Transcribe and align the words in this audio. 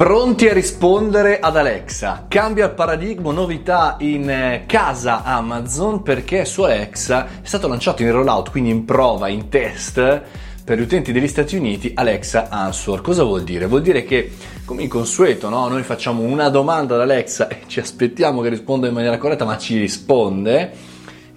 Pronti 0.00 0.46
a 0.46 0.52
rispondere 0.52 1.40
ad 1.40 1.56
Alexa? 1.56 2.26
Cambia 2.28 2.66
il 2.66 2.70
paradigma, 2.70 3.32
novità 3.32 3.96
in 3.98 4.30
eh, 4.30 4.62
casa 4.64 5.24
Amazon 5.24 6.04
perché 6.04 6.44
su 6.44 6.62
Alexa 6.62 7.26
è 7.26 7.30
stato 7.42 7.66
lanciato 7.66 8.02
in 8.02 8.12
rollout, 8.12 8.52
quindi 8.52 8.70
in 8.70 8.84
prova, 8.84 9.26
in 9.26 9.48
test 9.48 10.22
per 10.62 10.78
gli 10.78 10.82
utenti 10.82 11.10
degli 11.10 11.26
Stati 11.26 11.56
Uniti 11.56 11.90
Alexa 11.96 12.48
Answer. 12.48 13.00
Cosa 13.00 13.24
vuol 13.24 13.42
dire? 13.42 13.66
Vuol 13.66 13.82
dire 13.82 14.04
che, 14.04 14.30
come 14.64 14.82
in 14.82 14.88
consueto, 14.88 15.48
no? 15.48 15.66
noi 15.66 15.82
facciamo 15.82 16.22
una 16.22 16.48
domanda 16.48 16.94
ad 16.94 17.00
Alexa 17.00 17.48
e 17.48 17.62
ci 17.66 17.80
aspettiamo 17.80 18.40
che 18.40 18.50
risponda 18.50 18.86
in 18.86 18.94
maniera 18.94 19.18
corretta, 19.18 19.44
ma 19.44 19.58
ci 19.58 19.80
risponde. 19.80 20.70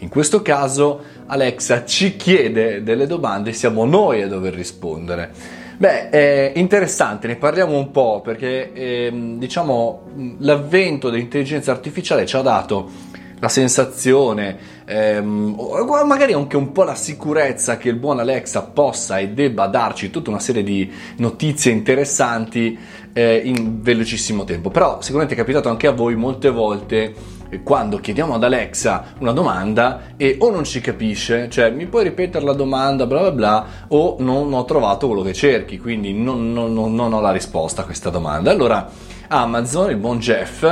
In 0.00 0.10
questo 0.10 0.42
caso 0.42 1.00
Alexa 1.24 1.86
ci 1.86 2.14
chiede 2.14 2.82
delle 2.82 3.06
domande 3.06 3.50
e 3.50 3.52
siamo 3.54 3.86
noi 3.86 4.20
a 4.20 4.28
dover 4.28 4.52
rispondere. 4.52 5.68
Beh, 5.80 6.10
è 6.10 6.52
interessante, 6.56 7.26
ne 7.26 7.36
parliamo 7.36 7.74
un 7.74 7.90
po' 7.90 8.20
perché 8.20 8.70
ehm, 8.70 9.38
diciamo 9.38 10.02
l'avvento 10.40 11.08
dell'intelligenza 11.08 11.70
artificiale 11.70 12.26
ci 12.26 12.36
ha 12.36 12.42
dato 12.42 12.90
la 13.38 13.48
sensazione, 13.48 14.58
ehm, 14.84 15.56
magari 16.04 16.34
anche 16.34 16.58
un 16.58 16.72
po' 16.72 16.82
la 16.82 16.94
sicurezza 16.94 17.78
che 17.78 17.88
il 17.88 17.96
buon 17.96 18.18
Alexa 18.18 18.60
possa 18.60 19.20
e 19.20 19.30
debba 19.30 19.68
darci 19.68 20.10
tutta 20.10 20.28
una 20.28 20.38
serie 20.38 20.62
di 20.62 20.92
notizie 21.16 21.72
interessanti 21.72 22.78
eh, 23.14 23.40
in 23.42 23.80
velocissimo 23.80 24.44
tempo. 24.44 24.68
Però 24.68 25.00
sicuramente 25.00 25.32
è 25.32 25.38
capitato 25.38 25.70
anche 25.70 25.86
a 25.86 25.92
voi 25.92 26.14
molte 26.14 26.50
volte 26.50 27.14
quando 27.62 27.98
chiediamo 27.98 28.34
ad 28.34 28.44
Alexa 28.44 29.14
una 29.18 29.32
domanda 29.32 30.00
e 30.16 30.36
o 30.38 30.50
non 30.50 30.64
ci 30.64 30.80
capisce, 30.80 31.48
cioè 31.50 31.70
mi 31.70 31.86
puoi 31.86 32.04
ripetere 32.04 32.44
la 32.44 32.52
domanda, 32.52 33.06
bla 33.06 33.20
bla 33.20 33.32
bla, 33.32 33.66
o 33.88 34.16
non 34.20 34.52
ho 34.52 34.64
trovato 34.64 35.06
quello 35.06 35.22
che 35.22 35.32
cerchi, 35.32 35.78
quindi 35.78 36.12
non, 36.12 36.52
non, 36.52 36.72
non 36.72 37.12
ho 37.12 37.20
la 37.20 37.32
risposta 37.32 37.82
a 37.82 37.84
questa 37.84 38.10
domanda. 38.10 38.50
Allora 38.50 38.88
Amazon, 39.28 39.90
il 39.90 39.96
buon 39.96 40.18
Jeff, 40.18 40.66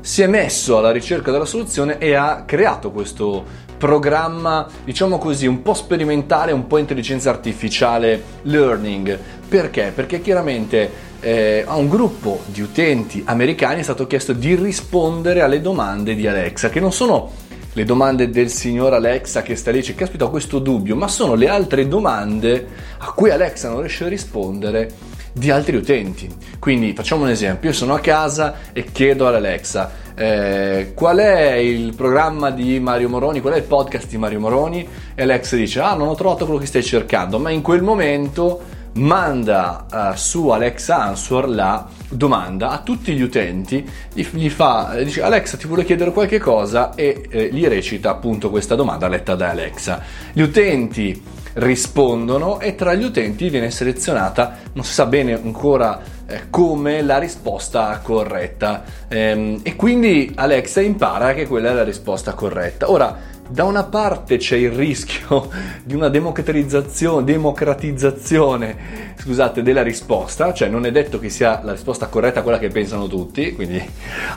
si 0.00 0.22
è 0.22 0.26
messo 0.26 0.78
alla 0.78 0.90
ricerca 0.90 1.30
della 1.30 1.44
soluzione 1.44 1.98
e 1.98 2.14
ha 2.14 2.42
creato 2.44 2.90
questo 2.90 3.70
programma, 3.82 4.68
diciamo 4.84 5.18
così, 5.18 5.48
un 5.48 5.60
po' 5.60 5.74
sperimentale, 5.74 6.52
un 6.52 6.68
po' 6.68 6.78
intelligenza 6.78 7.30
artificiale 7.30 8.22
learning. 8.42 9.18
Perché? 9.48 9.90
Perché 9.92 10.20
chiaramente 10.20 10.88
eh, 11.18 11.64
a 11.66 11.74
un 11.74 11.88
gruppo 11.88 12.42
di 12.46 12.60
utenti 12.60 13.24
americani 13.26 13.80
è 13.80 13.82
stato 13.82 14.06
chiesto 14.06 14.34
di 14.34 14.54
rispondere 14.54 15.40
alle 15.40 15.60
domande 15.60 16.14
di 16.14 16.28
Alexa, 16.28 16.70
che 16.70 16.78
non 16.78 16.92
sono 16.92 17.32
le 17.72 17.84
domande 17.84 18.30
del 18.30 18.50
signor 18.50 18.94
Alexa 18.94 19.42
che 19.42 19.56
sta 19.56 19.72
lì, 19.72 19.78
dice, 19.78 19.96
caspita 19.96 20.26
ho 20.26 20.30
questo 20.30 20.60
dubbio, 20.60 20.94
ma 20.94 21.08
sono 21.08 21.34
le 21.34 21.48
altre 21.48 21.88
domande 21.88 22.68
a 22.98 23.10
cui 23.10 23.30
Alexa 23.30 23.68
non 23.68 23.80
riesce 23.80 24.04
a 24.04 24.08
rispondere 24.08 24.92
di 25.32 25.50
altri 25.50 25.74
utenti. 25.74 26.28
Quindi 26.60 26.92
facciamo 26.94 27.24
un 27.24 27.30
esempio, 27.30 27.70
io 27.70 27.74
sono 27.74 27.94
a 27.94 27.98
casa 27.98 28.58
e 28.72 28.84
chiedo 28.92 29.26
all'Alexa 29.26 30.01
eh, 30.14 30.92
qual 30.94 31.18
è 31.18 31.54
il 31.54 31.94
programma 31.94 32.50
di 32.50 32.78
Mario 32.80 33.08
Moroni, 33.08 33.40
qual 33.40 33.54
è 33.54 33.58
il 33.58 33.64
podcast 33.64 34.08
di 34.08 34.16
Mario 34.18 34.40
Moroni? 34.40 34.86
E 35.14 35.22
Alexa 35.22 35.56
dice 35.56 35.80
ah 35.80 35.94
non 35.94 36.08
ho 36.08 36.14
trovato 36.14 36.44
quello 36.44 36.60
che 36.60 36.66
stai 36.66 36.82
cercando, 36.82 37.38
ma 37.38 37.50
in 37.50 37.62
quel 37.62 37.82
momento 37.82 38.80
manda 38.94 39.86
uh, 39.90 40.16
su 40.16 40.48
Alexa 40.48 41.02
Answer 41.02 41.48
la 41.48 41.88
domanda 42.08 42.70
a 42.70 42.78
tutti 42.80 43.14
gli 43.14 43.22
utenti, 43.22 43.88
gli, 44.12 44.26
gli 44.32 44.50
fa, 44.50 44.94
dice 45.02 45.22
Alexa 45.22 45.56
ti 45.56 45.66
vuole 45.66 45.84
chiedere 45.84 46.12
qualche 46.12 46.38
cosa 46.38 46.94
e 46.94 47.26
eh, 47.30 47.48
gli 47.52 47.66
recita 47.66 48.10
appunto 48.10 48.50
questa 48.50 48.74
domanda 48.74 49.08
letta 49.08 49.34
da 49.34 49.50
Alexa. 49.50 50.02
Gli 50.32 50.42
utenti 50.42 51.40
rispondono 51.54 52.60
e 52.60 52.74
tra 52.74 52.94
gli 52.94 53.04
utenti 53.04 53.48
viene 53.48 53.70
selezionata, 53.70 54.56
non 54.72 54.84
si 54.84 54.92
sa 54.92 55.06
bene 55.06 55.34
ancora 55.34 56.00
eh, 56.26 56.42
come 56.50 57.02
la 57.02 57.18
risposta 57.18 58.00
corretta 58.02 58.84
ehm, 59.08 59.60
e 59.62 59.76
quindi 59.76 60.32
Alexa 60.34 60.80
impara 60.80 61.34
che 61.34 61.46
quella 61.46 61.70
è 61.70 61.74
la 61.74 61.84
risposta 61.84 62.32
corretta. 62.32 62.90
Ora, 62.90 63.30
da 63.48 63.64
una 63.64 63.84
parte 63.84 64.38
c'è 64.38 64.56
il 64.56 64.70
rischio 64.70 65.50
di 65.84 65.94
una 65.94 66.08
democratizzazione, 66.08 67.24
democratizzazione 67.24 69.14
scusate, 69.18 69.62
della 69.62 69.82
risposta, 69.82 70.54
cioè 70.54 70.68
non 70.68 70.86
è 70.86 70.90
detto 70.90 71.18
che 71.18 71.28
sia 71.28 71.60
la 71.62 71.72
risposta 71.72 72.06
corretta 72.06 72.42
quella 72.42 72.58
che 72.58 72.68
pensano 72.68 73.06
tutti, 73.06 73.52
quindi 73.52 73.82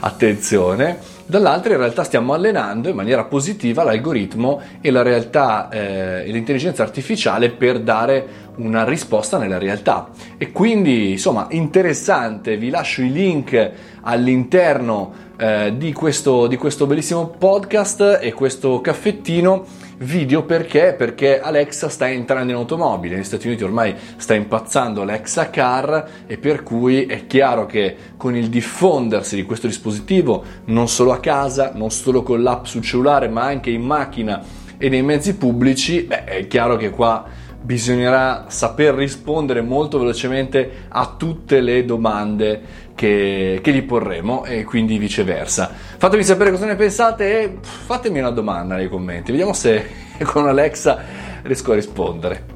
attenzione. 0.00 1.15
Dall'altra 1.28 1.72
in 1.72 1.78
realtà 1.78 2.04
stiamo 2.04 2.34
allenando 2.34 2.88
in 2.88 2.94
maniera 2.94 3.24
positiva 3.24 3.82
l'algoritmo 3.82 4.60
e 4.80 4.92
la 4.92 5.02
realtà 5.02 5.68
eh, 5.68 6.22
e 6.24 6.30
l'intelligenza 6.30 6.84
artificiale 6.84 7.50
per 7.50 7.80
dare 7.80 8.44
una 8.56 8.84
risposta 8.84 9.36
nella 9.36 9.58
realtà. 9.58 10.10
E 10.38 10.52
quindi 10.52 11.10
insomma 11.10 11.48
interessante, 11.50 12.56
vi 12.56 12.70
lascio 12.70 13.02
i 13.02 13.10
link 13.10 13.70
all'interno 14.02 15.12
eh, 15.36 15.74
di, 15.76 15.92
questo, 15.92 16.46
di 16.46 16.56
questo 16.56 16.86
bellissimo 16.86 17.26
podcast 17.26 18.20
e 18.22 18.32
questo 18.32 18.80
caffettino 18.80 19.64
video 19.98 20.44
perché? 20.44 20.94
Perché 20.96 21.40
Alexa 21.40 21.88
sta 21.88 22.08
entrando 22.08 22.52
in 22.52 22.58
automobile, 22.58 23.14
negli 23.14 23.24
Stati 23.24 23.46
Uniti 23.46 23.64
ormai 23.64 23.94
sta 24.16 24.34
impazzando 24.34 25.02
Alexa 25.02 25.48
Car 25.50 26.08
e 26.26 26.36
per 26.36 26.62
cui 26.62 27.06
è 27.06 27.26
chiaro 27.26 27.66
che 27.66 27.96
con 28.16 28.36
il 28.36 28.48
diffondersi 28.48 29.36
di 29.36 29.44
questo 29.44 29.66
dispositivo 29.66 30.44
non 30.66 30.88
solo 30.88 31.12
a 31.12 31.20
casa, 31.20 31.72
non 31.74 31.90
solo 31.90 32.22
con 32.22 32.42
l'app 32.42 32.64
sul 32.64 32.82
cellulare 32.82 33.28
ma 33.28 33.44
anche 33.44 33.70
in 33.70 33.82
macchina 33.82 34.42
e 34.78 34.88
nei 34.90 35.02
mezzi 35.02 35.36
pubblici, 35.36 36.02
beh, 36.02 36.24
è 36.24 36.46
chiaro 36.46 36.76
che 36.76 36.90
qua 36.90 37.24
bisognerà 37.66 38.44
saper 38.46 38.94
rispondere 38.94 39.60
molto 39.60 39.98
velocemente 39.98 40.86
a 40.88 41.14
tutte 41.18 41.60
le 41.60 41.84
domande 41.84 42.84
che, 42.94 43.58
che, 43.60 43.72
gli 43.72 43.82
porremo 43.82 44.44
e 44.44 44.62
quindi 44.62 44.98
viceversa. 44.98 45.68
Fatemi 45.98 46.22
sapere 46.22 46.52
cosa 46.52 46.66
ne 46.66 46.76
pensate 46.76 47.42
e 47.42 47.58
fatemi 47.60 48.20
una 48.20 48.30
domanda 48.30 48.76
nei 48.76 48.88
commenti, 48.88 49.32
vediamo 49.32 49.52
se 49.52 49.84
con 50.22 50.46
Alexa 50.46 51.02
riesco 51.42 51.72
a 51.72 51.74
rispondere. 51.74 52.55